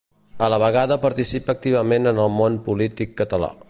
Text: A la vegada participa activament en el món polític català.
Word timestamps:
A 0.45 0.47
la 0.53 0.57
vegada 0.63 0.97
participa 1.03 1.55
activament 1.59 2.13
en 2.15 2.25
el 2.27 2.35
món 2.43 2.61
polític 2.71 3.19
català. 3.23 3.57